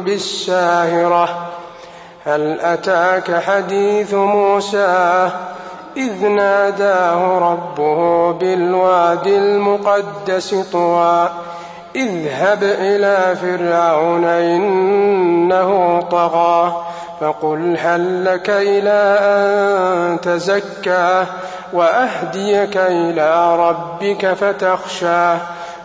[0.00, 1.48] بالساهرة.
[2.26, 5.30] هل أتاك حديث موسى
[5.96, 11.30] إذ ناداه ربه بالواد المقدس طوى
[11.96, 16.84] اذهب إلى فرعون إنه طغى
[17.20, 21.24] فقل هل لك إلى أن تزكى
[21.72, 25.34] وأهديك إلى ربك فتخشى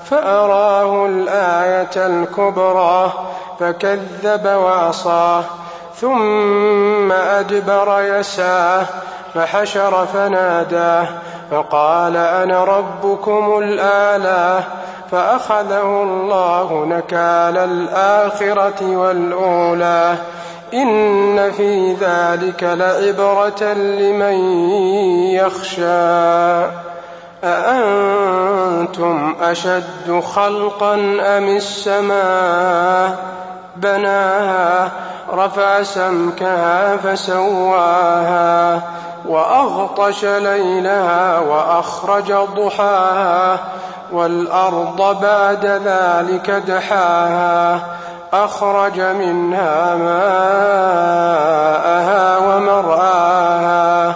[0.05, 3.11] فأراه الآية الكبرى
[3.59, 5.41] فكذب وعصى
[5.95, 8.81] ثم أدبر يسعى
[9.33, 11.07] فحشر فناداه
[11.51, 14.63] فقال أنا ربكم الآلى
[15.11, 20.15] فأخذه الله نكال الآخرة والأولى.
[20.73, 24.33] إن في ذلك لعبرة لمن
[25.29, 26.63] يخشى.
[28.83, 30.95] أأنتم أشد خلقا
[31.37, 33.17] أم السماء؟
[33.75, 34.91] بناها
[35.33, 38.81] رفع سمكها فسواها
[39.25, 43.57] وأغطش ليلها وأخرج ضحاها
[44.11, 47.79] والأرض بعد ذلك دحاها
[48.33, 51.38] أخرج منها ماءها
[52.38, 54.16] ومرعاها